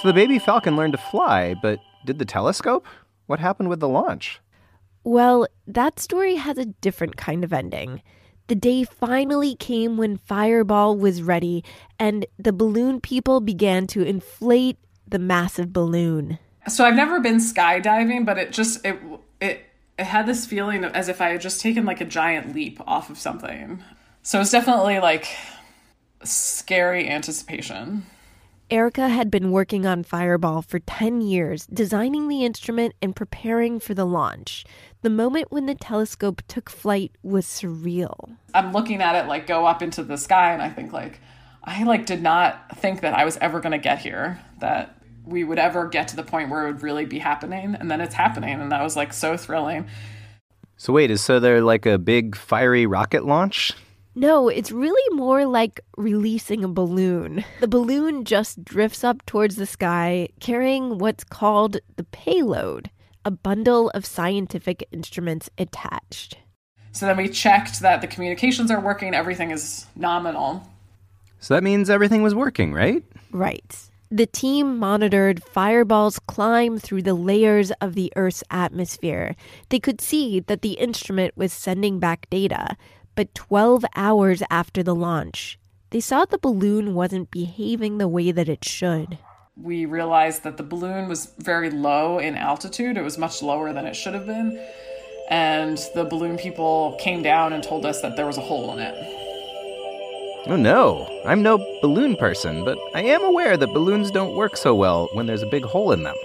So 0.00 0.06
the 0.06 0.14
baby 0.14 0.38
falcon 0.38 0.76
learned 0.76 0.92
to 0.92 0.98
fly, 0.98 1.54
but 1.54 1.80
did 2.06 2.18
the 2.18 2.24
telescope? 2.24 2.86
What 3.26 3.40
happened 3.40 3.68
with 3.68 3.80
the 3.80 3.88
launch? 3.88 4.40
Well, 5.02 5.46
that 5.66 5.98
story 5.98 6.36
has 6.36 6.56
a 6.56 6.66
different 6.66 7.16
kind 7.16 7.42
of 7.42 7.52
ending. 7.52 8.02
The 8.48 8.54
day 8.54 8.84
finally 8.84 9.54
came 9.54 9.98
when 9.98 10.16
Fireball 10.16 10.96
was 10.96 11.22
ready 11.22 11.62
and 11.98 12.24
the 12.38 12.52
balloon 12.52 12.98
people 13.00 13.40
began 13.40 13.86
to 13.88 14.02
inflate 14.02 14.78
the 15.06 15.18
massive 15.18 15.72
balloon. 15.72 16.38
So 16.66 16.84
I've 16.84 16.94
never 16.94 17.20
been 17.20 17.36
skydiving, 17.36 18.24
but 18.24 18.38
it 18.38 18.52
just 18.52 18.84
it 18.86 18.98
it 19.40 19.66
it 19.98 20.04
had 20.04 20.26
this 20.26 20.46
feeling 20.46 20.84
as 20.84 21.08
if 21.08 21.20
I 21.20 21.30
had 21.30 21.42
just 21.42 21.60
taken 21.60 21.84
like 21.84 22.00
a 22.00 22.06
giant 22.06 22.54
leap 22.54 22.80
off 22.86 23.10
of 23.10 23.18
something. 23.18 23.82
So 24.22 24.40
it's 24.40 24.50
definitely 24.50 24.98
like 24.98 25.28
scary 26.24 27.08
anticipation. 27.08 28.06
Erica 28.70 29.08
had 29.08 29.30
been 29.30 29.50
working 29.50 29.86
on 29.86 30.02
Fireball 30.02 30.60
for 30.60 30.78
10 30.78 31.22
years, 31.22 31.66
designing 31.66 32.28
the 32.28 32.44
instrument 32.44 32.94
and 33.00 33.16
preparing 33.16 33.80
for 33.80 33.94
the 33.94 34.04
launch. 34.04 34.66
The 35.00 35.08
moment 35.08 35.50
when 35.50 35.64
the 35.64 35.74
telescope 35.74 36.42
took 36.48 36.68
flight 36.68 37.12
was 37.22 37.46
surreal. 37.46 38.36
I'm 38.52 38.72
looking 38.72 39.00
at 39.00 39.14
it 39.14 39.26
like 39.26 39.46
go 39.46 39.64
up 39.64 39.80
into 39.80 40.02
the 40.02 40.18
sky 40.18 40.52
and 40.52 40.60
I 40.60 40.68
think 40.68 40.92
like 40.92 41.18
I 41.64 41.82
like 41.84 42.04
did 42.04 42.22
not 42.22 42.76
think 42.76 43.00
that 43.00 43.14
I 43.14 43.24
was 43.24 43.38
ever 43.38 43.60
going 43.60 43.72
to 43.72 43.78
get 43.78 44.00
here 44.00 44.38
that 44.60 45.00
we 45.24 45.44
would 45.44 45.58
ever 45.58 45.88
get 45.88 46.08
to 46.08 46.16
the 46.16 46.22
point 46.22 46.50
where 46.50 46.66
it 46.66 46.72
would 46.72 46.82
really 46.82 47.06
be 47.06 47.18
happening 47.18 47.74
and 47.74 47.90
then 47.90 48.02
it's 48.02 48.14
happening 48.14 48.60
and 48.60 48.70
that 48.70 48.82
was 48.82 48.96
like 48.96 49.14
so 49.14 49.38
thrilling. 49.38 49.86
So 50.76 50.92
wait, 50.92 51.10
is 51.10 51.22
so 51.22 51.40
there 51.40 51.62
like 51.62 51.86
a 51.86 51.96
big 51.96 52.36
fiery 52.36 52.84
rocket 52.84 53.24
launch? 53.24 53.72
No, 54.18 54.48
it's 54.48 54.72
really 54.72 55.16
more 55.16 55.46
like 55.46 55.80
releasing 55.96 56.64
a 56.64 56.68
balloon. 56.68 57.44
The 57.60 57.68
balloon 57.68 58.24
just 58.24 58.64
drifts 58.64 59.04
up 59.04 59.24
towards 59.26 59.54
the 59.54 59.64
sky, 59.64 60.30
carrying 60.40 60.98
what's 60.98 61.22
called 61.22 61.76
the 61.94 62.02
payload, 62.02 62.90
a 63.24 63.30
bundle 63.30 63.90
of 63.90 64.04
scientific 64.04 64.84
instruments 64.90 65.48
attached. 65.56 66.36
So 66.90 67.06
then 67.06 67.16
we 67.16 67.28
checked 67.28 67.78
that 67.78 68.00
the 68.00 68.08
communications 68.08 68.72
are 68.72 68.80
working, 68.80 69.14
everything 69.14 69.52
is 69.52 69.86
nominal. 69.94 70.68
So 71.38 71.54
that 71.54 71.62
means 71.62 71.88
everything 71.88 72.24
was 72.24 72.34
working, 72.34 72.72
right? 72.72 73.04
Right. 73.30 73.76
The 74.10 74.26
team 74.26 74.78
monitored 74.78 75.44
Fireball's 75.44 76.18
climb 76.18 76.78
through 76.78 77.02
the 77.02 77.14
layers 77.14 77.70
of 77.82 77.94
the 77.94 78.10
Earth's 78.16 78.42
atmosphere. 78.50 79.36
They 79.68 79.78
could 79.78 80.00
see 80.00 80.40
that 80.40 80.62
the 80.62 80.72
instrument 80.72 81.36
was 81.36 81.52
sending 81.52 82.00
back 82.00 82.28
data, 82.30 82.76
but 83.18 83.34
12 83.34 83.84
hours 83.96 84.44
after 84.48 84.80
the 84.80 84.94
launch, 84.94 85.58
they 85.90 85.98
saw 85.98 86.24
the 86.24 86.38
balloon 86.38 86.94
wasn't 86.94 87.32
behaving 87.32 87.98
the 87.98 88.06
way 88.06 88.30
that 88.30 88.48
it 88.48 88.64
should. 88.64 89.18
We 89.56 89.86
realized 89.86 90.44
that 90.44 90.56
the 90.56 90.62
balloon 90.62 91.08
was 91.08 91.34
very 91.36 91.68
low 91.68 92.20
in 92.20 92.36
altitude. 92.36 92.96
It 92.96 93.02
was 93.02 93.18
much 93.18 93.42
lower 93.42 93.72
than 93.72 93.86
it 93.86 93.96
should 93.96 94.14
have 94.14 94.24
been. 94.24 94.64
And 95.30 95.78
the 95.96 96.04
balloon 96.04 96.38
people 96.38 96.96
came 97.00 97.20
down 97.20 97.52
and 97.52 97.60
told 97.60 97.84
us 97.84 98.02
that 98.02 98.14
there 98.14 98.24
was 98.24 98.38
a 98.38 98.40
hole 98.40 98.72
in 98.74 98.78
it. 98.78 98.94
Oh 100.46 100.54
no, 100.54 101.04
I'm 101.26 101.42
no 101.42 101.58
balloon 101.82 102.14
person, 102.14 102.64
but 102.64 102.78
I 102.94 103.02
am 103.02 103.24
aware 103.24 103.56
that 103.56 103.74
balloons 103.74 104.12
don't 104.12 104.36
work 104.36 104.56
so 104.56 104.76
well 104.76 105.08
when 105.12 105.26
there's 105.26 105.42
a 105.42 105.46
big 105.46 105.64
hole 105.64 105.90
in 105.90 106.04
them. 106.04 106.16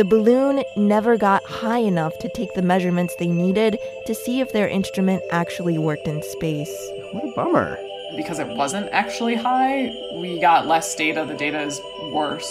The 0.00 0.06
balloon 0.06 0.64
never 0.78 1.18
got 1.18 1.44
high 1.44 1.80
enough 1.80 2.18
to 2.20 2.28
take 2.30 2.54
the 2.54 2.62
measurements 2.62 3.14
they 3.16 3.26
needed 3.26 3.76
to 4.06 4.14
see 4.14 4.40
if 4.40 4.50
their 4.50 4.66
instrument 4.66 5.22
actually 5.30 5.76
worked 5.76 6.08
in 6.08 6.22
space. 6.22 6.74
What 7.12 7.24
a 7.26 7.32
bummer. 7.36 7.78
Because 8.16 8.38
it 8.38 8.48
wasn't 8.48 8.88
actually 8.92 9.34
high, 9.34 9.94
we 10.22 10.40
got 10.40 10.66
less 10.66 10.96
data. 10.96 11.26
The 11.28 11.36
data 11.36 11.60
is 11.60 11.78
worse. 12.14 12.48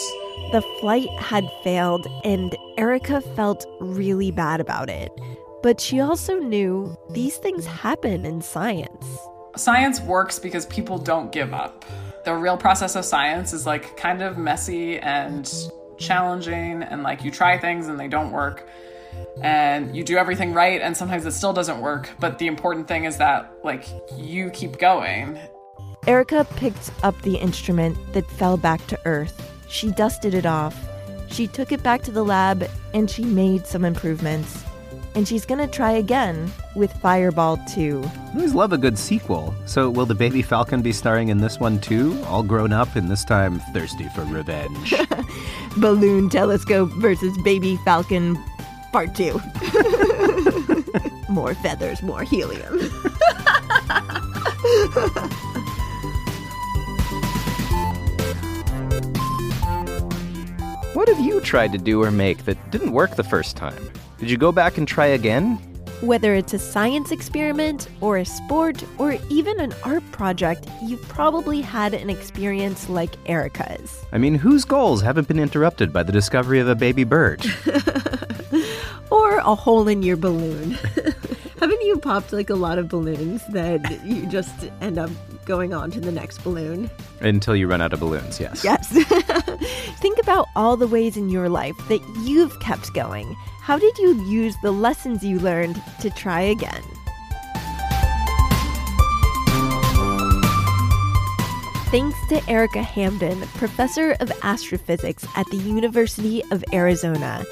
The 0.51 0.61
flight 0.79 1.09
had 1.17 1.43
failed, 1.63 2.05
and 2.23 2.55
Erica 2.77 3.19
felt 3.19 3.65
really 3.79 4.29
bad 4.29 4.61
about 4.61 4.87
it. 4.87 5.09
But 5.63 5.81
she 5.81 5.99
also 6.01 6.37
knew 6.37 6.95
these 7.09 7.37
things 7.37 7.65
happen 7.65 8.27
in 8.27 8.43
science. 8.43 9.07
Science 9.55 9.99
works 10.01 10.37
because 10.37 10.67
people 10.67 10.99
don't 10.99 11.31
give 11.31 11.55
up. 11.55 11.83
The 12.25 12.35
real 12.35 12.57
process 12.57 12.95
of 12.95 13.05
science 13.05 13.53
is 13.53 13.65
like 13.65 13.97
kind 13.97 14.21
of 14.21 14.37
messy 14.37 14.99
and 14.99 15.51
challenging 15.99 16.83
and 16.83 17.03
like 17.03 17.23
you 17.23 17.31
try 17.31 17.57
things 17.57 17.87
and 17.87 17.99
they 17.99 18.07
don't 18.07 18.31
work 18.31 18.67
and 19.41 19.95
you 19.95 20.03
do 20.03 20.17
everything 20.17 20.53
right 20.53 20.81
and 20.81 20.95
sometimes 20.95 21.25
it 21.25 21.31
still 21.31 21.53
doesn't 21.53 21.79
work 21.81 22.09
but 22.19 22.37
the 22.39 22.47
important 22.47 22.87
thing 22.87 23.05
is 23.05 23.17
that 23.17 23.51
like 23.63 23.85
you 24.17 24.49
keep 24.51 24.77
going 24.77 25.39
erica 26.07 26.45
picked 26.55 26.91
up 27.03 27.19
the 27.23 27.35
instrument 27.35 27.97
that 28.13 28.29
fell 28.31 28.57
back 28.57 28.85
to 28.87 28.99
earth 29.05 29.51
she 29.67 29.91
dusted 29.91 30.33
it 30.33 30.45
off 30.45 30.77
she 31.29 31.47
took 31.47 31.71
it 31.71 31.81
back 31.83 32.01
to 32.01 32.11
the 32.11 32.23
lab 32.23 32.69
and 32.93 33.09
she 33.09 33.23
made 33.23 33.65
some 33.65 33.83
improvements 33.83 34.63
and 35.15 35.27
she's 35.27 35.45
gonna 35.45 35.67
try 35.67 35.93
again 35.93 36.51
with 36.75 36.93
Fireball 36.93 37.59
2. 37.69 38.03
I 38.05 38.35
always 38.35 38.53
love 38.53 38.73
a 38.73 38.77
good 38.77 38.97
sequel. 38.97 39.53
So, 39.65 39.89
will 39.89 40.05
the 40.05 40.15
baby 40.15 40.41
falcon 40.41 40.81
be 40.81 40.93
starring 40.93 41.29
in 41.29 41.39
this 41.39 41.59
one 41.59 41.79
too? 41.79 42.21
All 42.27 42.43
grown 42.43 42.71
up 42.71 42.95
and 42.95 43.09
this 43.09 43.25
time 43.25 43.59
thirsty 43.73 44.07
for 44.15 44.23
revenge. 44.25 44.93
Balloon 45.77 46.29
telescope 46.29 46.89
versus 46.91 47.37
baby 47.39 47.77
falcon 47.77 48.37
part 48.91 49.15
2. 49.15 49.39
more 51.29 51.53
feathers, 51.55 52.01
more 52.01 52.23
helium. 52.23 52.79
what 60.93 61.07
have 61.07 61.19
you 61.19 61.39
tried 61.41 61.71
to 61.71 61.77
do 61.77 62.01
or 62.01 62.11
make 62.11 62.45
that 62.45 62.71
didn't 62.71 62.91
work 62.91 63.15
the 63.15 63.23
first 63.23 63.55
time? 63.55 63.89
Did 64.17 64.29
you 64.29 64.37
go 64.37 64.51
back 64.51 64.77
and 64.77 64.87
try 64.87 65.07
again? 65.07 65.68
Whether 66.01 66.33
it's 66.33 66.53
a 66.53 66.59
science 66.59 67.11
experiment 67.11 67.89
or 67.99 68.17
a 68.17 68.25
sport 68.25 68.85
or 68.97 69.17
even 69.29 69.59
an 69.59 69.73
art 69.83 70.03
project, 70.13 70.65
you've 70.81 71.05
probably 71.09 71.59
had 71.59 71.93
an 71.93 72.09
experience 72.09 72.87
like 72.87 73.15
Erica's. 73.25 74.05
I 74.13 74.17
mean, 74.17 74.35
whose 74.35 74.63
goals 74.63 75.01
haven't 75.01 75.27
been 75.27 75.39
interrupted 75.39 75.91
by 75.91 76.03
the 76.03 76.13
discovery 76.13 76.59
of 76.59 76.69
a 76.69 76.75
baby 76.75 77.03
bird? 77.03 77.45
or 79.11 79.39
a 79.39 79.55
hole 79.55 79.89
in 79.89 80.01
your 80.01 80.15
balloon. 80.15 80.71
haven't 81.59 81.81
you 81.81 81.97
popped 81.97 82.31
like 82.31 82.49
a 82.49 82.55
lot 82.55 82.77
of 82.77 82.87
balloons 82.87 83.45
that 83.47 84.05
you 84.05 84.25
just 84.27 84.69
end 84.79 84.97
up 84.97 85.09
going 85.43 85.73
on 85.73 85.91
to 85.91 85.99
the 85.99 86.13
next 86.13 86.37
balloon? 86.45 86.89
Until 87.19 87.57
you 87.57 87.67
run 87.67 87.81
out 87.81 87.91
of 87.91 87.99
balloons, 87.99 88.39
yes. 88.39 88.63
Yes. 88.63 88.87
Think 89.99 90.17
about 90.19 90.47
all 90.55 90.77
the 90.77 90.87
ways 90.87 91.17
in 91.17 91.27
your 91.27 91.49
life 91.49 91.75
that 91.89 92.01
you've 92.23 92.57
kept 92.61 92.93
going. 92.93 93.35
How 93.69 93.77
did 93.77 93.99
you 93.99 94.15
use 94.23 94.57
the 94.63 94.71
lessons 94.71 95.23
you 95.23 95.37
learned 95.37 95.79
to 95.99 96.09
try 96.09 96.41
again? 96.41 96.81
Thanks 101.91 102.17
to 102.29 102.41
Erica 102.49 102.81
Hamden, 102.81 103.39
professor 103.59 104.13
of 104.21 104.31
astrophysics 104.41 105.23
at 105.35 105.45
the 105.51 105.57
University 105.57 106.41
of 106.49 106.63
Arizona. 106.73 107.45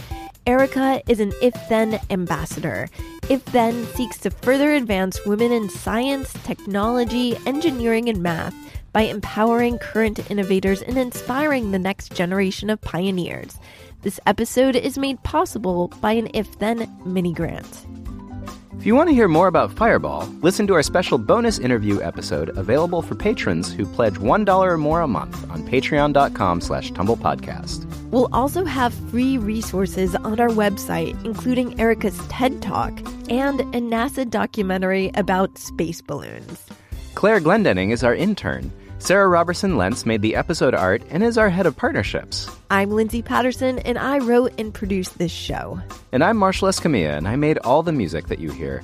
Erica 0.48 1.04
is 1.08 1.20
an 1.20 1.34
If 1.40 1.54
Then 1.70 2.00
ambassador. 2.10 2.90
If 3.30 3.46
Then 3.46 3.86
seeks 3.94 4.18
to 4.22 4.32
further 4.32 4.74
advance 4.74 5.24
women 5.24 5.52
in 5.52 5.70
science, 5.70 6.34
technology, 6.42 7.38
engineering, 7.46 8.10
and 8.10 8.24
math 8.24 8.56
by 8.92 9.02
empowering 9.02 9.78
current 9.78 10.32
innovators 10.32 10.82
and 10.82 10.98
inspiring 10.98 11.70
the 11.70 11.78
next 11.78 12.16
generation 12.16 12.72
of 12.72 12.82
pioneers. 12.82 13.60
This 14.04 14.20
episode 14.28 14.76
is 14.76 14.98
made 14.98 15.22
possible 15.24 15.88
by 16.02 16.12
an 16.12 16.30
If 16.34 16.60
Then 16.60 16.88
mini 17.06 17.34
grant. 17.34 17.86
If 18.78 18.86
you 18.86 18.94
want 18.94 19.10
to 19.10 19.16
hear 19.16 19.28
more 19.28 19.48
about 19.48 19.74
Fireball, 19.74 20.28
listen 20.42 20.68
to 20.68 20.76
our 20.76 20.84
special 20.84 21.18
bonus 21.18 21.58
interview 21.58 22.00
episode 22.02 22.56
available 22.56 23.02
for 23.02 23.16
patrons 23.16 23.74
who 23.74 23.88
pledge 23.88 24.14
$1 24.14 24.48
or 24.48 24.78
more 24.78 25.02
a 25.02 25.08
month 25.08 25.50
on 25.50 25.64
patreon.com 25.64 26.62
slash 26.62 26.92
tumblepodcast. 26.92 27.86
We'll 28.12 28.30
also 28.32 28.66
have 28.66 28.94
free 29.10 29.40
resources 29.40 30.16
on 30.16 30.40
our 30.40 30.50
website, 30.50 31.22
including 31.26 31.80
Erica's 31.80 32.20
TED 32.28 32.62
Talk 32.62 32.94
and 33.30 33.62
a 33.62 33.82
NASA 33.82 34.30
documentary 34.30 35.10
about 35.16 35.58
space 35.58 36.02
balloons. 36.02 36.68
Claire 37.16 37.42
Glendenning 37.42 37.92
is 37.92 38.04
our 38.04 38.14
intern. 38.14 38.72
Sarah 39.00 39.28
Robertson 39.28 39.78
Lentz 39.78 40.06
made 40.06 40.22
the 40.22 40.36
episode 40.36 40.74
art 40.74 41.02
and 41.10 41.24
is 41.24 41.38
our 41.38 41.50
head 41.50 41.66
of 41.66 41.78
partnerships. 41.78 42.50
I'm 42.70 42.92
Lindsay 42.92 43.22
Patterson, 43.22 43.80
and 43.80 43.98
I 43.98 44.18
wrote 44.18 44.54
and 44.58 44.74
produced 44.74 45.18
this 45.18 45.32
show. 45.32 45.80
And 46.12 46.24
I'm 46.24 46.36
Marshall 46.36 46.68
Escamilla, 46.68 47.18
and 47.18 47.28
I 47.28 47.36
made 47.36 47.58
all 47.60 47.84
the 47.84 47.92
music 47.92 48.28
that 48.28 48.40
you 48.40 48.52
hear. 48.52 48.84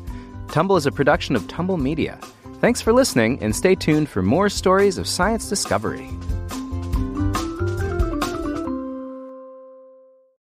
Tumble 0.50 0.78
is 0.78 0.86
a 0.86 0.92
production 0.92 1.36
of 1.36 1.48
Tumble 1.48 1.78
Media. 1.78 2.20
Thanks 2.62 2.82
for 2.82 2.94
listening, 2.94 3.42
and 3.42 3.56
stay 3.56 3.76
tuned 3.76 4.08
for 4.08 4.22
more 4.22 4.50
stories 4.50 4.98
of 4.98 5.08
science 5.08 5.50
discovery. 5.50 6.08